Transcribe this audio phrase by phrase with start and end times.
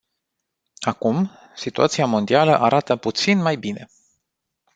[0.79, 3.87] Acum, situația mondială arată puțin mai bine.